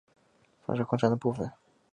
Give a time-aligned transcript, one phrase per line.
[0.65, 1.51] 反射光栅的部分。